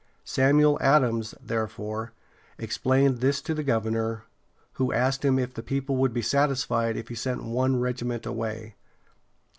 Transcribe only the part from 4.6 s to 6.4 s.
who asked him if the people would be